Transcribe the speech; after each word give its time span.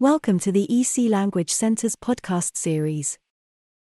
Welcome 0.00 0.38
to 0.40 0.52
the 0.52 0.66
EC 0.68 1.10
Language 1.10 1.50
Center's 1.50 1.96
podcast 1.96 2.56
series. 2.56 3.18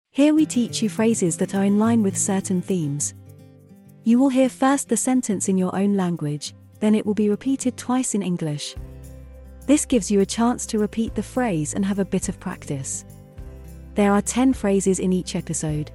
Here 0.09 0.33
we 0.33 0.47
teach 0.47 0.81
you 0.81 0.89
phrases 0.89 1.37
that 1.37 1.53
are 1.53 1.63
in 1.63 1.77
line 1.77 2.01
with 2.01 2.17
certain 2.17 2.59
themes. 2.59 3.13
You 4.03 4.17
will 4.17 4.29
hear 4.29 4.49
first 4.49 4.89
the 4.89 4.97
sentence 4.97 5.47
in 5.47 5.59
your 5.59 5.75
own 5.75 5.95
language, 5.95 6.55
then 6.79 6.95
it 6.95 7.05
will 7.05 7.13
be 7.13 7.29
repeated 7.29 7.77
twice 7.77 8.15
in 8.15 8.23
English. 8.23 8.75
This 9.67 9.85
gives 9.85 10.09
you 10.09 10.21
a 10.21 10.25
chance 10.25 10.65
to 10.65 10.79
repeat 10.79 11.13
the 11.13 11.21
phrase 11.21 11.75
and 11.75 11.85
have 11.85 11.99
a 11.99 12.05
bit 12.05 12.29
of 12.29 12.39
practice. 12.39 13.05
There 13.93 14.11
are 14.11 14.23
10 14.23 14.53
phrases 14.53 14.97
in 14.97 15.13
each 15.13 15.35
episode. 15.35 15.91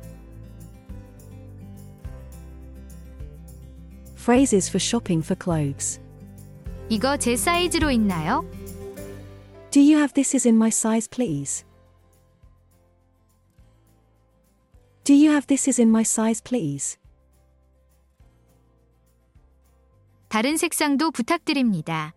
Phrases 4.15 4.69
for 4.69 4.79
shopping 4.79 5.21
for 5.21 5.35
clothes. 5.35 5.99
이거 6.89 7.17
제 7.17 7.37
사이즈로 7.37 7.91
있나요? 7.91 8.45
Do 9.71 9.81
you 9.81 9.99
have 9.99 10.15
this 10.15 10.35
is 10.35 10.47
in 10.47 10.57
my 10.57 10.71
size, 10.71 11.07
please? 11.09 11.65
Do 15.05 15.15
you 15.15 15.31
have 15.31 15.47
this 15.47 15.69
is 15.69 15.79
in 15.81 15.91
my 15.91 16.03
size, 16.03 16.43
please? 16.43 16.99
다른 20.29 20.57
색상도 20.57 21.11
부탁드립니다. 21.13 22.13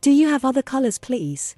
Do 0.00 0.10
you 0.10 0.28
have 0.28 0.46
other 0.46 0.62
colors, 0.62 0.98
please? 1.00 1.56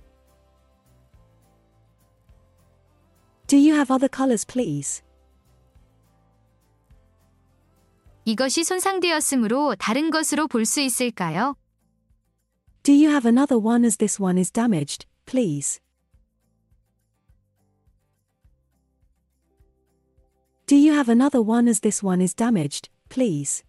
Do 3.47 3.57
you 3.59 3.75
have 3.75 3.93
other 3.93 4.09
colors, 4.09 4.47
please? 4.47 5.03
이것이 8.25 8.65
손상되었으므로 8.65 9.75
다른 9.77 10.11
것으로 10.11 10.47
볼 10.49 10.65
수 10.65 10.81
있을까요? 10.81 11.57
Do 12.87 12.93
you 12.93 13.11
have 13.11 13.25
another 13.25 13.59
one 13.59 13.85
as 13.85 13.99
this 13.99 14.19
one 14.19 14.37
is 14.37 14.51
damaged, 14.51 15.07
please? 15.25 15.81
Do 20.67 20.75
you 20.77 20.93
have 20.93 21.09
another 21.09 21.41
one 21.41 21.69
as 21.69 21.81
this 21.81 22.03
one 22.03 22.21
is 22.21 22.35
damaged, 22.35 22.89
please? 23.09 23.63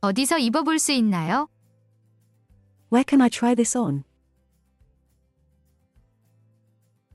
어디서 0.00 0.38
입어볼 0.38 0.78
수 0.78 0.92
있나요? 0.92 1.48
Where 2.90 3.04
can 3.04 3.20
I 3.20 3.28
try 3.28 3.54
this 3.54 3.76
on? 3.76 4.04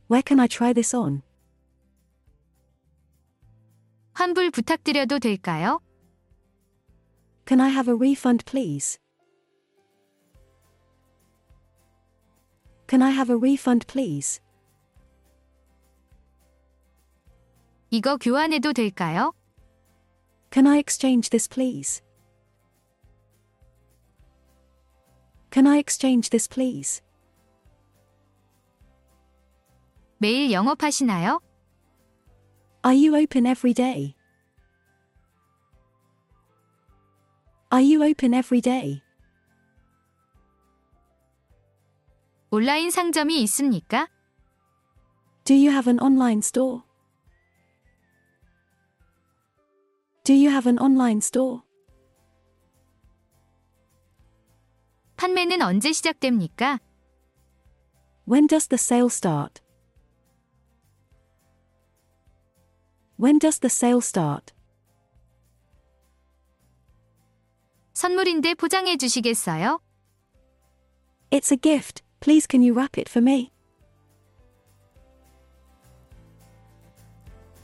Where 0.08 0.22
can 0.22 0.39
I 0.39 0.47
try 0.47 0.73
this 0.73 0.95
on? 0.95 1.22
환불 4.13 4.52
부탁드려도 4.52 5.19
될까요? 5.19 5.80
Can 7.47 7.59
I 7.59 7.69
have 7.69 7.88
a 7.88 7.95
refund, 7.95 8.45
please? 8.45 8.99
Can 12.88 13.02
I 13.02 13.11
have 13.11 13.30
a 13.30 13.38
refund, 13.38 13.86
please? 13.88 14.39
이거 17.91 18.17
교환해도 18.17 18.73
될까요? 18.73 19.33
Can 20.52 20.67
I 20.67 20.77
exchange 20.77 21.30
this, 21.30 21.47
please? 21.47 22.02
Can 25.52 25.67
I 25.67 25.77
exchange 25.77 26.30
this, 26.30 26.47
please? 26.47 27.02
매일 30.17 30.52
영업하시나요? 30.52 31.39
Are 32.83 32.95
you 32.95 33.16
open 33.16 33.45
every 33.45 33.73
day? 33.73 34.16
Are 37.72 37.81
you 37.81 38.03
open 38.03 38.33
every 38.33 38.61
day? 38.61 39.02
온라인 42.52 42.91
상점이 42.91 43.41
있습니까? 43.44 44.08
Do 45.44 45.55
you 45.55 45.72
have 45.72 45.89
an 45.89 45.99
online 45.99 46.39
store? 46.39 46.83
Do 50.23 50.33
you 50.33 50.49
have 50.52 50.70
an 50.70 50.77
online 50.80 51.17
store? 51.17 51.64
판매는 55.17 55.61
언제 55.61 55.92
시작됩니까? 55.92 56.80
When 58.26 58.48
does 58.48 58.67
the 58.67 58.77
sale 58.77 59.09
start? 59.09 59.61
When 63.17 63.39
does 63.39 63.59
the 63.59 63.70
sale 63.70 64.02
start? 64.02 64.54
선물인데 67.98 68.55
포장해 68.55 68.98
주시겠어요? 68.98 69.80
It's 71.31 71.52
a 71.52 71.58
gift, 71.58 72.04
please 72.20 72.48
can 72.48 72.61
you 72.61 72.73
wrap 72.73 72.98
it 72.98 73.09
for 73.09 73.23
me? 73.23 73.52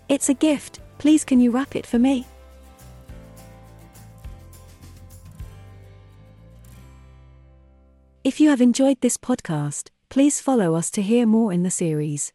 It's 0.07 0.29
a 0.29 0.33
gift, 0.33 0.79
please 0.97 1.23
can 1.23 1.39
you 1.39 1.51
wrap 1.51 1.75
it 1.75 1.85
for 1.85 1.99
me? 1.99 2.25
If 8.23 8.39
you 8.39 8.49
have 8.49 8.61
enjoyed 8.61 9.01
this 9.01 9.17
podcast, 9.17 9.89
please 10.09 10.41
follow 10.41 10.75
us 10.75 10.91
to 10.91 11.01
hear 11.01 11.25
more 11.25 11.51
in 11.53 11.63
the 11.63 11.71
series. 11.71 12.33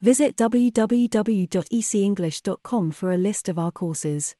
Visit 0.00 0.36
www.ecenglish.com 0.36 2.90
for 2.92 3.12
a 3.12 3.16
list 3.16 3.48
of 3.48 3.58
our 3.58 3.72
courses. 3.72 4.36